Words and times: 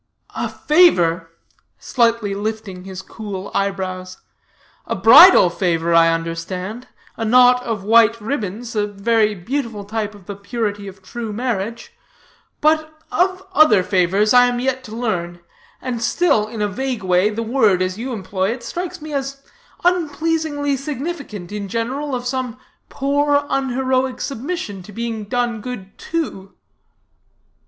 "A 0.33 0.49
favor!" 0.49 1.29
slightly 1.77 2.33
lifting 2.33 2.85
his 2.85 3.03
cool 3.03 3.51
eyebrows; 3.53 4.17
"a 4.87 4.95
bridal 4.95 5.51
favor 5.51 5.93
I 5.93 6.11
understand, 6.11 6.87
a 7.17 7.23
knot 7.23 7.61
of 7.61 7.83
white 7.83 8.19
ribands, 8.19 8.75
a 8.75 8.87
very 8.87 9.35
beautiful 9.35 9.83
type 9.83 10.15
of 10.15 10.25
the 10.25 10.35
purity 10.35 10.87
of 10.87 11.03
true 11.03 11.31
marriage; 11.31 11.93
but 12.61 12.99
of 13.11 13.43
other 13.53 13.83
favors 13.83 14.33
I 14.33 14.45
am 14.45 14.59
yet 14.59 14.83
to 14.85 14.95
learn; 14.95 15.39
and 15.83 16.01
still, 16.01 16.47
in 16.47 16.63
a 16.63 16.67
vague 16.67 17.03
way, 17.03 17.29
the 17.29 17.43
word, 17.43 17.79
as 17.83 17.99
you 17.99 18.11
employ 18.11 18.49
it, 18.49 18.63
strikes 18.63 19.03
me 19.03 19.13
as 19.13 19.43
unpleasingly 19.85 20.77
significant 20.77 21.51
in 21.51 21.67
general 21.67 22.15
of 22.15 22.25
some 22.25 22.57
poor, 22.89 23.45
unheroic 23.49 24.19
submission 24.19 24.81
to 24.81 24.91
being 24.91 25.25
done 25.25 25.61
good 25.61 25.95
to." 26.09 26.55